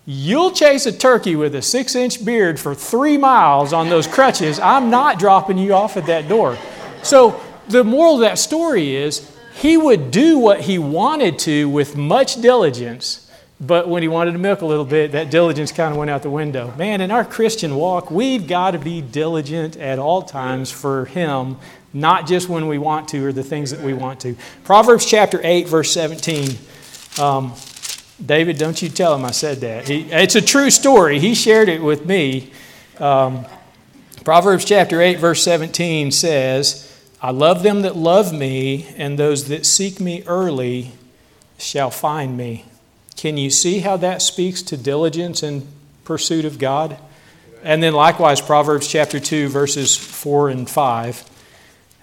[0.06, 4.60] you'll chase a turkey with a six inch beard for three miles on those crutches.
[4.60, 6.58] I'm not dropping you off at that door.
[7.02, 11.96] So the moral of that story is he would do what he wanted to with
[11.96, 13.24] much diligence
[13.66, 16.22] but when he wanted to milk a little bit, that diligence kind of went out
[16.22, 16.74] the window.
[16.78, 21.58] Man, in our Christian walk, we've got to be diligent at all times for him,
[21.94, 24.36] not just when we want to or the things that we want to.
[24.64, 26.58] Proverbs chapter 8, verse 17.
[27.22, 27.54] Um,
[28.24, 29.88] David, don't you tell him I said that.
[29.88, 31.20] He, it's a true story.
[31.20, 32.52] He shared it with me.
[33.00, 33.46] Um,
[34.26, 36.93] Proverbs chapter 8, verse 17 says,
[37.24, 40.92] I love them that love me, and those that seek me early
[41.58, 42.66] shall find me.
[43.16, 45.66] Can you see how that speaks to diligence and
[46.04, 46.98] pursuit of God?
[47.64, 51.24] And then likewise, Proverbs chapter 2, verses 4 and 5.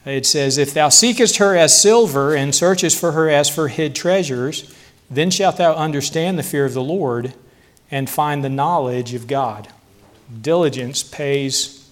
[0.07, 3.95] It says, If thou seekest her as silver and searchest for her as for hid
[3.95, 4.75] treasures,
[5.11, 7.35] then shalt thou understand the fear of the Lord
[7.91, 9.69] and find the knowledge of God.
[10.41, 11.91] Diligence pays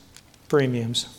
[0.48, 1.17] premiums.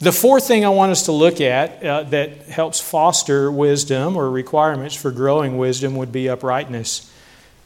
[0.00, 4.30] The fourth thing I want us to look at uh, that helps foster wisdom or
[4.30, 7.12] requirements for growing wisdom would be uprightness.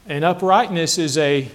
[0.05, 1.47] And uprightness is a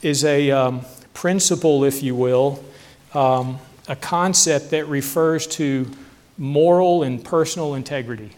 [0.00, 2.64] is a um, principle, if you will,
[3.12, 5.90] um, a concept that refers to
[6.38, 8.32] moral and personal integrity.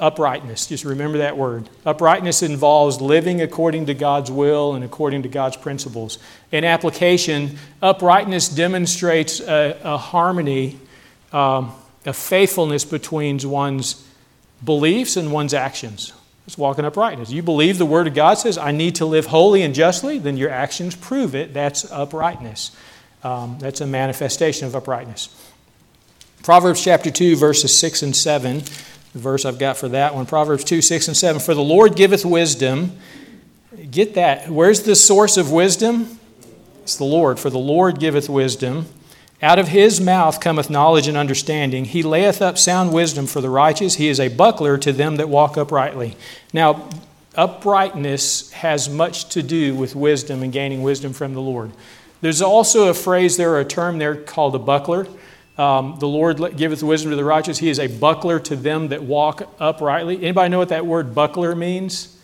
[0.00, 1.68] Uprightness, just remember that word.
[1.84, 6.18] Uprightness involves living according to God's will and according to God's principles.
[6.50, 10.78] In application, uprightness demonstrates a, a harmony,
[11.34, 11.74] um,
[12.06, 14.08] a faithfulness between one's
[14.64, 16.14] beliefs and one's actions.
[16.46, 17.30] It's walking uprightness.
[17.30, 20.38] You believe the Word of God says, I need to live holy and justly, then
[20.38, 21.52] your actions prove it.
[21.52, 22.74] That's uprightness.
[23.22, 25.28] Um, that's a manifestation of uprightness.
[26.42, 28.62] Proverbs chapter 2, verses 6 and 7
[29.12, 31.40] the verse I've got for that one Proverbs 2 6 and 7.
[31.40, 32.92] For the Lord giveth wisdom.
[33.90, 34.48] Get that.
[34.48, 36.18] Where's the source of wisdom?
[36.82, 37.38] It's the Lord.
[37.38, 38.86] For the Lord giveth wisdom.
[39.42, 41.86] Out of his mouth cometh knowledge and understanding.
[41.86, 43.94] He layeth up sound wisdom for the righteous.
[43.94, 46.16] He is a buckler to them that walk uprightly.
[46.52, 46.88] Now,
[47.34, 51.72] uprightness has much to do with wisdom and gaining wisdom from the Lord.
[52.20, 55.06] There's also a phrase there, a term there called a buckler.
[55.60, 57.58] Um, the Lord giveth wisdom to the righteous.
[57.58, 60.16] He is a buckler to them that walk uprightly.
[60.16, 62.16] Anybody know what that word buckler means?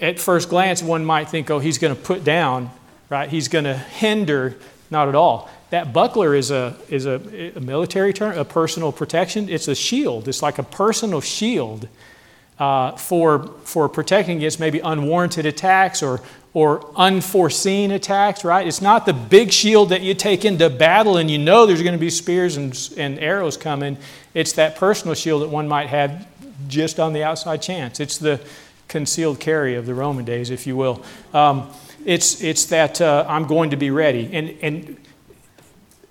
[0.00, 2.70] At first glance, one might think, oh, he's going to put down,
[3.10, 3.28] right?
[3.28, 4.54] He's going to hinder.
[4.88, 5.50] Not at all.
[5.70, 9.48] That buckler is a, is a, a military term, a personal protection.
[9.48, 10.28] It's a shield.
[10.28, 11.88] It's like a personal shield
[12.60, 16.20] uh, for, for protecting against maybe unwarranted attacks or,
[16.54, 18.66] or unforeseen attacks, right?
[18.66, 21.94] It's not the big shield that you take into battle and you know there's going
[21.94, 23.98] to be spears and, and arrows coming.
[24.32, 26.28] It's that personal shield that one might have
[26.68, 27.98] just on the outside chance.
[27.98, 28.40] It's the
[28.86, 31.04] concealed carry of the Roman days, if you will.
[31.32, 31.68] Um,
[32.04, 34.30] it's, it's that uh, I'm going to be ready.
[34.32, 34.96] And, and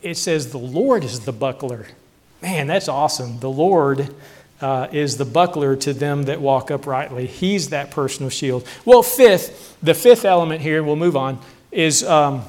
[0.01, 1.87] it says the Lord is the buckler.
[2.41, 3.39] Man, that's awesome.
[3.39, 4.13] The Lord
[4.63, 7.27] uh, is the buckler to them that walk uprightly.
[7.27, 8.65] He's that personal shield.
[8.85, 12.43] Well, fifth, the fifth element here, we'll move on, is, um,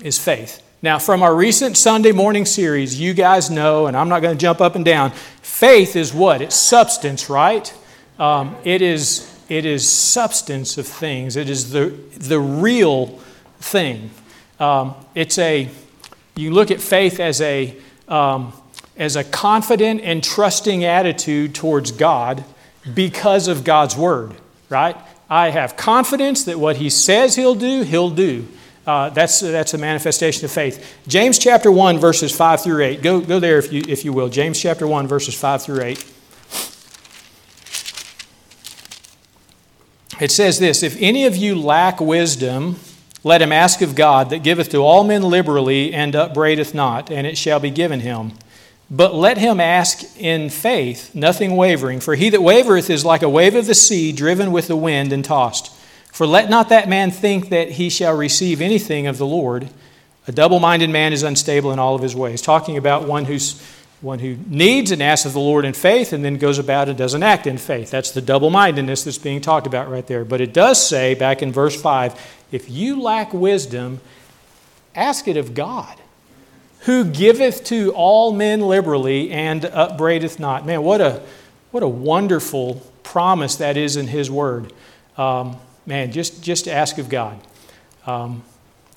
[0.00, 0.62] is faith.
[0.80, 4.40] Now, from our recent Sunday morning series, you guys know, and I'm not going to
[4.40, 5.10] jump up and down,
[5.42, 6.40] faith is what?
[6.40, 7.74] It's substance, right?
[8.18, 13.18] Um, it, is, it is substance of things, it is the, the real
[13.60, 14.10] thing.
[14.58, 15.68] Um, it's a,
[16.36, 17.76] you look at faith as a,
[18.08, 18.54] um,
[18.98, 22.44] as a confident and trusting attitude towards God
[22.94, 24.34] because of God's word,
[24.68, 24.96] right?
[25.30, 28.46] I have confidence that what He says He'll do, He'll do.
[28.86, 30.98] Uh, that's, that's a manifestation of faith.
[31.06, 33.02] James chapter 1, verses 5 through 8.
[33.02, 34.30] Go, go there if you, if you will.
[34.30, 36.14] James chapter 1, verses 5 through 8.
[40.20, 42.76] It says this If any of you lack wisdom,
[43.22, 47.26] let him ask of God, that giveth to all men liberally and upbraideth not, and
[47.26, 48.32] it shall be given him.
[48.90, 52.00] But let him ask in faith, nothing wavering.
[52.00, 55.12] For he that wavereth is like a wave of the sea, driven with the wind
[55.12, 55.74] and tossed.
[56.10, 59.68] For let not that man think that he shall receive anything of the Lord.
[60.26, 62.40] A double minded man is unstable in all of his ways.
[62.40, 63.62] Talking about one who's
[64.00, 66.96] one who needs and asks of the Lord in faith and then goes about and
[66.96, 67.90] doesn't act in faith.
[67.90, 70.24] That's the double mindedness that's being talked about right there.
[70.24, 72.14] But it does say back in verse 5
[72.52, 74.00] if you lack wisdom,
[74.94, 75.98] ask it of God
[76.80, 80.64] who giveth to all men liberally and upbraideth not.
[80.64, 81.22] Man, what a,
[81.70, 84.72] what a wonderful promise that is in His Word.
[85.16, 87.40] Um, man, just, just ask of God.
[88.06, 88.42] Um,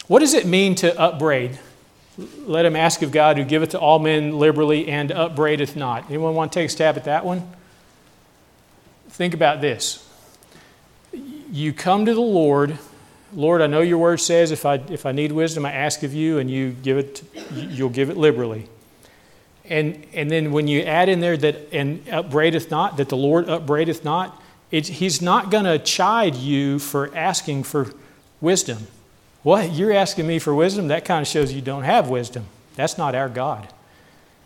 [0.07, 1.59] what does it mean to upbraid?
[2.17, 6.05] Let him ask of God who giveth to all men liberally and upbraideth not.
[6.09, 7.49] Anyone want to take a stab at that one?
[9.09, 10.07] Think about this.
[11.13, 12.77] You come to the Lord
[13.33, 16.13] Lord, I know your word says if I, if I need wisdom, I ask of
[16.13, 18.67] you, and you give it, you'll give it liberally.
[19.65, 23.47] And, and then when you add in there that, and upbraideth not, that the Lord
[23.47, 27.93] upbraideth not, he's not going to chide you for asking for
[28.41, 28.87] wisdom.
[29.43, 29.71] What?
[29.71, 30.89] You're asking me for wisdom?
[30.89, 32.45] That kind of shows you don't have wisdom.
[32.75, 33.67] That's not our God.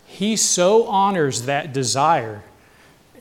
[0.06, 2.42] He so honors that desire.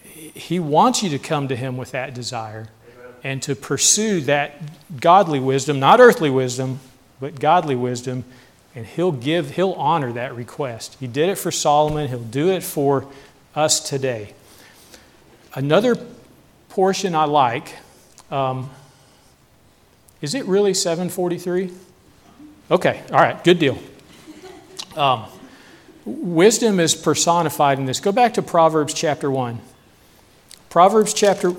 [0.03, 2.67] He wants you to come to Him with that desire
[3.25, 4.53] and to pursue that
[5.01, 6.79] godly wisdom, not earthly wisdom,
[7.19, 8.23] but godly wisdom,
[8.75, 10.95] and he'll give, he'll honor that request.
[10.99, 13.07] He did it for Solomon, he'll do it for
[13.55, 14.35] us today.
[15.55, 15.97] Another
[16.69, 17.73] portion I like
[18.29, 18.69] um,
[20.21, 21.71] is it really 743?
[22.69, 23.79] Okay, all right, good deal.
[24.95, 25.25] Um,
[26.05, 27.99] wisdom is personified in this.
[27.99, 29.59] Go back to Proverbs chapter 1.
[30.69, 31.55] Proverbs chapter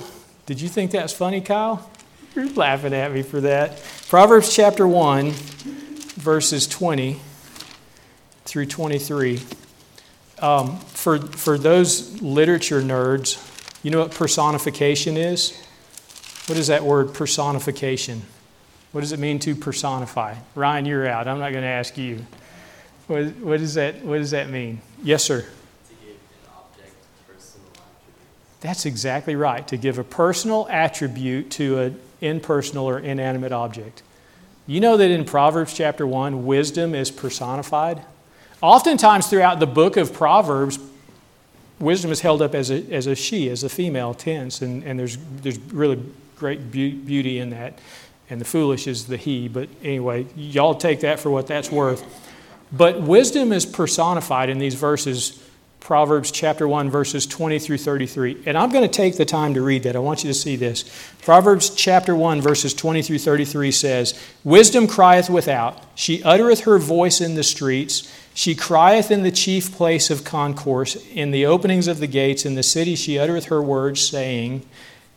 [0.47, 1.91] did you think that's funny, Kyle?
[2.37, 3.83] You're laughing at me for that.
[4.09, 7.19] Proverbs chapter 1, verses 20
[8.45, 9.41] through 23.
[10.39, 13.43] Um, for, for those literature nerds,
[13.83, 15.61] you know what personification is?
[16.47, 18.23] What is that word, personification?
[18.93, 20.37] What does it mean to personify?
[20.55, 21.27] Ryan, you're out.
[21.27, 22.25] I'm not going to ask you.
[23.09, 24.81] What, what, does that, what does that mean?
[25.03, 25.45] Yes, sir.
[28.61, 29.67] That's exactly right.
[29.69, 34.03] To give a personal attribute to an impersonal or inanimate object.
[34.67, 38.03] You know that in Proverbs chapter 1, wisdom is personified?
[38.61, 40.79] Oftentimes throughout the book of Proverbs,
[41.79, 44.99] wisdom is held up as a, as a she, as a female tense, and, and
[44.99, 46.03] there's, there's really
[46.37, 47.79] great beauty in that.
[48.29, 52.05] And the foolish is the he, but anyway, y'all take that for what that's worth.
[52.73, 55.41] But wisdom is personified in these verses
[55.87, 58.43] Proverbs chapter 1, verses 20 through 33.
[58.45, 59.95] And I'm going to take the time to read that.
[59.95, 60.85] I want you to see this.
[61.23, 67.21] Proverbs chapter 1, verses 20 through 33 says, Wisdom crieth without, she uttereth her voice
[67.21, 68.13] in the streets.
[68.35, 72.57] She crieth in the chief place of concourse, in the openings of the gates, in
[72.57, 74.67] the city she uttereth her words, saying,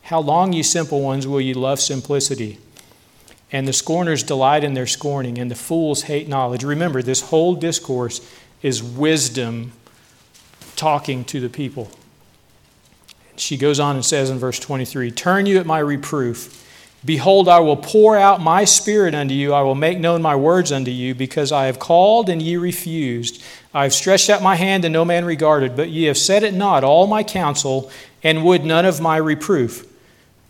[0.03, 2.59] How long, ye simple ones, will ye love simplicity?
[3.51, 6.63] And the scorners delight in their scorning, and the fools hate knowledge.
[6.63, 8.22] Remember, this whole discourse
[8.61, 9.72] is wisdom
[10.80, 11.91] talking to the people.
[13.36, 16.65] She goes on and says in verse 23 Turn you at my reproof.
[17.05, 19.53] Behold, I will pour out my spirit unto you.
[19.53, 23.41] I will make known my words unto you, because I have called and ye refused.
[23.73, 26.53] I have stretched out my hand and no man regarded, but ye have said it
[26.53, 27.89] not, all my counsel,
[28.21, 29.86] and would none of my reproof.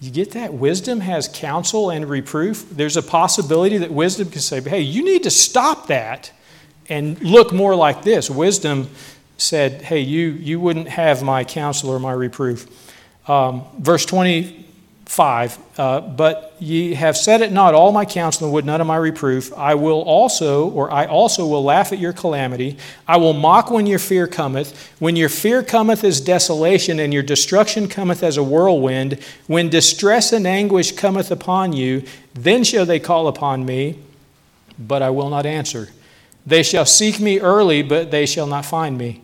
[0.01, 0.53] You get that?
[0.53, 2.67] Wisdom has counsel and reproof.
[2.71, 6.32] There's a possibility that wisdom can say, hey, you need to stop that
[6.88, 8.30] and look more like this.
[8.30, 8.89] Wisdom
[9.41, 12.67] said, Hey, you, you wouldn't have my counsel or my reproof.
[13.29, 18.65] Um, verse 25, uh, but ye have said it not, all my counsel and would
[18.65, 19.53] none of my reproof.
[19.53, 22.77] I will also, or I also will laugh at your calamity.
[23.07, 24.91] I will mock when your fear cometh.
[24.99, 30.33] When your fear cometh as desolation, and your destruction cometh as a whirlwind, when distress
[30.33, 33.99] and anguish cometh upon you, then shall they call upon me,
[34.79, 35.89] but I will not answer.
[36.47, 39.21] They shall seek me early, but they shall not find me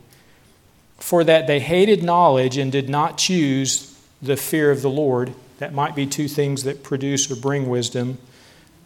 [0.97, 5.33] for that they hated knowledge and did not choose the fear of the Lord.
[5.59, 8.17] That might be two things that produce or bring wisdom.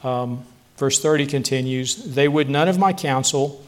[0.03, 0.43] Um,
[0.77, 3.63] verse 30 continues They would none of my counsel,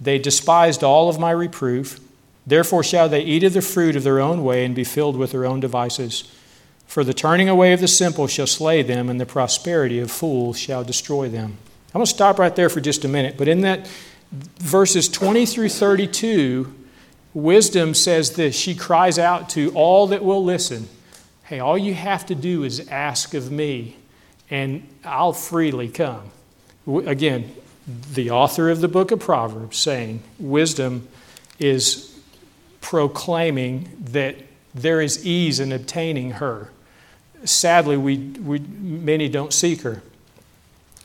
[0.00, 2.00] they despised all of my reproof.
[2.46, 5.32] Therefore shall they eat of the fruit of their own way and be filled with
[5.32, 6.30] their own devices.
[6.86, 10.58] For the turning away of the simple shall slay them, and the prosperity of fools
[10.58, 11.56] shall destroy them.
[11.88, 13.36] I'm going to stop right there for just a minute.
[13.36, 13.88] But in that
[14.32, 16.72] verses 20 through 32,
[17.36, 20.88] Wisdom says this she cries out to all that will listen
[21.44, 23.96] Hey, all you have to do is ask of me,
[24.50, 26.30] and I'll freely come.
[26.88, 27.54] Again,
[27.86, 31.06] the author of the book of Proverbs saying wisdom
[31.60, 32.18] is
[32.80, 34.36] proclaiming that
[34.74, 36.70] there is ease in obtaining her.
[37.44, 40.02] Sadly, we, we, many don't seek her.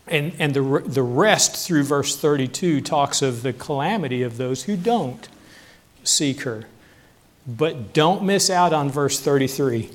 [0.07, 4.75] And, and the, the rest through verse 32 talks of the calamity of those who
[4.75, 5.27] don't
[6.07, 6.65] seek her.
[7.47, 9.89] But don't miss out on verse 33.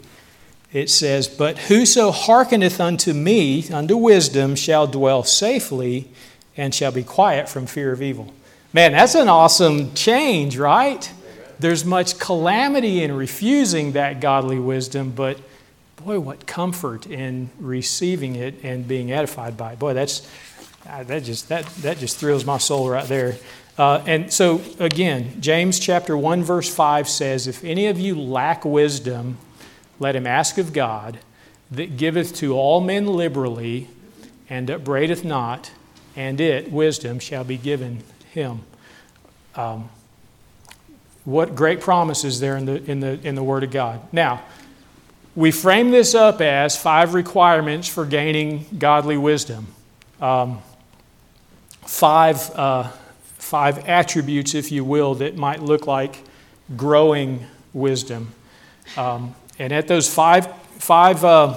[0.72, 6.08] It says, But whoso hearkeneth unto me, unto wisdom, shall dwell safely
[6.56, 8.32] and shall be quiet from fear of evil.
[8.72, 11.10] Man, that's an awesome change, right?
[11.58, 15.40] There's much calamity in refusing that godly wisdom, but
[16.04, 19.78] boy, what comfort in receiving it and being edified by it.
[19.78, 20.28] Boy, that's
[20.84, 23.36] that just that that just thrills my soul right there.
[23.78, 28.64] Uh, and so, again, James chapter 1, verse 5 says, If any of you lack
[28.64, 29.36] wisdom,
[29.98, 31.18] let him ask of God,
[31.70, 33.88] that giveth to all men liberally,
[34.48, 35.72] and upbraideth not,
[36.14, 38.02] and it, wisdom, shall be given
[38.32, 38.60] him.
[39.54, 39.90] Um,
[41.26, 44.00] what great promises there in the, in, the, in the Word of God.
[44.10, 44.42] Now,
[45.34, 49.66] we frame this up as five requirements for gaining godly wisdom.
[50.18, 50.62] Um,
[51.84, 52.50] five.
[52.54, 52.90] Uh,
[53.46, 56.18] five attributes, if you will, that might look like
[56.76, 58.32] growing wisdom.
[58.96, 61.56] Um, and at those five, five, uh,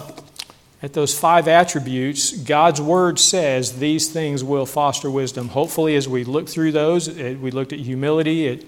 [0.84, 5.48] at those five attributes, God's word says these things will foster wisdom.
[5.48, 8.64] Hopefully, as we look through those, we looked at humility, at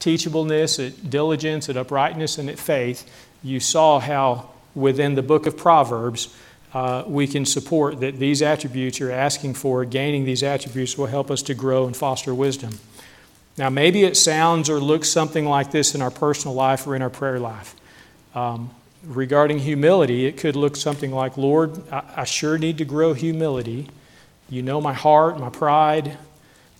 [0.00, 3.08] teachableness, at diligence, at uprightness, and at faith.
[3.44, 6.36] You saw how within the book of Proverbs,
[6.74, 11.30] uh, we can support that these attributes you're asking for, gaining these attributes will help
[11.30, 12.80] us to grow and foster wisdom.
[13.56, 17.02] Now, maybe it sounds or looks something like this in our personal life or in
[17.02, 17.76] our prayer life.
[18.34, 18.70] Um,
[19.04, 23.88] regarding humility, it could look something like, Lord, I, I sure need to grow humility.
[24.50, 26.18] You know my heart, my pride.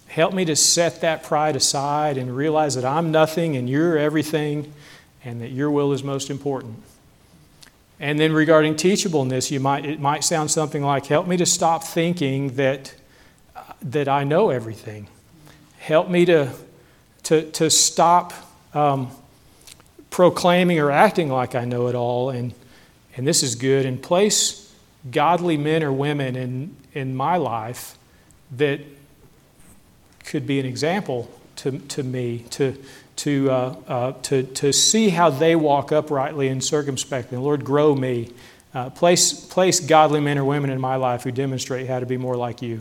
[0.08, 4.72] Help me to set that pride aside and realize that I'm nothing and you're everything
[5.24, 6.82] and that your will is most important.
[8.04, 11.82] And then regarding teachableness, you might, it might sound something like, help me to stop
[11.82, 12.92] thinking that,
[13.80, 15.08] that I know everything.
[15.78, 16.52] Help me to,
[17.22, 18.34] to, to stop
[18.74, 19.10] um,
[20.10, 22.28] proclaiming or acting like I know it all.
[22.28, 22.52] And,
[23.16, 23.86] and this is good.
[23.86, 24.70] And place
[25.10, 27.96] godly men or women in, in my life
[28.54, 28.80] that
[30.26, 32.76] could be an example to, to me to,
[33.16, 37.38] to, uh, uh, to, to see how they walk uprightly and circumspectly.
[37.38, 38.30] Lord, grow me.
[38.74, 42.16] Uh, place, place godly men or women in my life who demonstrate how to be
[42.16, 42.80] more like you.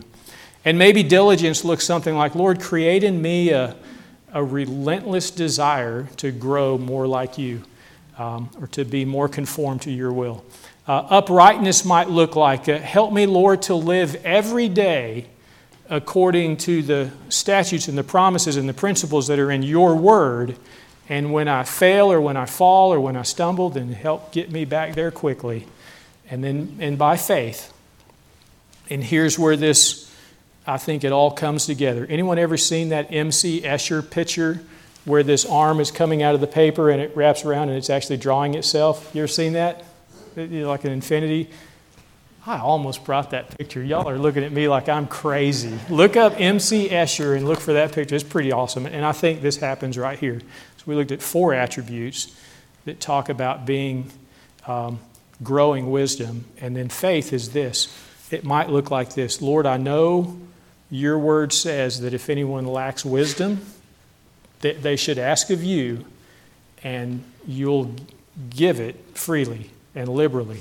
[0.64, 3.76] And maybe diligence looks something like, Lord, create in me a,
[4.32, 7.62] a relentless desire to grow more like you
[8.18, 10.44] um, or to be more conformed to your will.
[10.88, 15.26] Uh, uprightness might look like, help me, Lord, to live every day
[15.90, 20.56] according to the statutes and the promises and the principles that are in your word.
[21.08, 24.50] And when I fail or when I fall or when I stumble, then help get
[24.50, 25.66] me back there quickly.
[26.30, 27.72] And then, and by faith.
[28.88, 30.10] And here's where this,
[30.66, 32.06] I think it all comes together.
[32.08, 33.60] Anyone ever seen that M.C.
[33.60, 34.62] Escher picture
[35.04, 37.90] where this arm is coming out of the paper and it wraps around and it's
[37.90, 39.10] actually drawing itself?
[39.14, 39.84] You ever seen that?
[40.36, 41.50] Like an infinity?
[42.46, 43.82] I almost brought that picture.
[43.82, 45.78] Y'all are looking at me like I'm crazy.
[45.88, 48.14] Look up MC Escher and look for that picture.
[48.14, 48.84] It's pretty awesome.
[48.84, 50.40] And I think this happens right here.
[50.76, 52.38] So we looked at four attributes
[52.84, 54.10] that talk about being
[54.66, 54.98] um,
[55.42, 56.44] growing wisdom.
[56.60, 57.96] And then faith is this
[58.30, 60.38] it might look like this Lord, I know
[60.90, 63.64] your word says that if anyone lacks wisdom,
[64.60, 66.04] that they should ask of you,
[66.82, 67.94] and you'll
[68.50, 70.60] give it freely and liberally.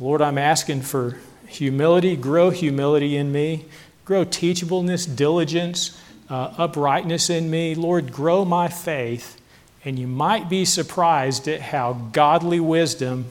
[0.00, 2.14] Lord, I'm asking for humility.
[2.14, 3.64] Grow humility in me.
[4.04, 7.74] Grow teachableness, diligence, uh, uprightness in me.
[7.74, 9.40] Lord, grow my faith.
[9.84, 13.26] And you might be surprised at how godly wisdom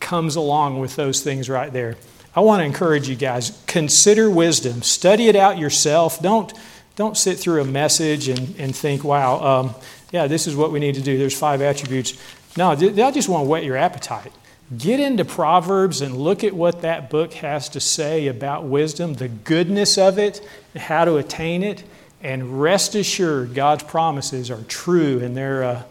[0.00, 1.96] comes along with those things right there.
[2.34, 6.20] I want to encourage you guys consider wisdom, study it out yourself.
[6.20, 6.52] Don't,
[6.96, 9.74] don't sit through a message and, and think, wow, um,
[10.10, 11.16] yeah, this is what we need to do.
[11.16, 12.18] There's five attributes.
[12.56, 14.32] No, I just want to whet your appetite.
[14.78, 19.28] Get into Proverbs and look at what that book has to say about wisdom, the
[19.28, 20.46] goodness of it,
[20.76, 21.84] how to attain it,
[22.22, 25.82] and rest assured God's promises are true and they're, uh,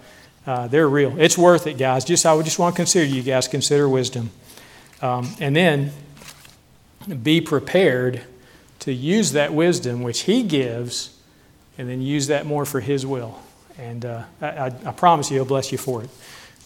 [0.48, 1.20] uh, they're real.
[1.20, 2.06] It's worth it, guys.
[2.06, 4.32] Just I would just want to consider you guys consider wisdom,
[5.02, 5.92] um, and then
[7.22, 8.22] be prepared
[8.80, 11.16] to use that wisdom which He gives,
[11.78, 13.38] and then use that more for His will.
[13.78, 16.10] And uh, I, I promise you, He'll bless you for it.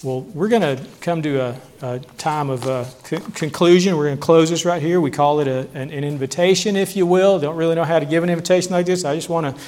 [0.05, 2.85] Well, we're going to come to a, a time of uh,
[3.33, 3.97] conclusion.
[3.97, 5.01] We're going to close this right here.
[5.01, 7.39] We call it a, an, an, invitation, if you will.
[7.39, 9.03] Don't really know how to give an invitation like this.
[9.03, 9.63] I just want to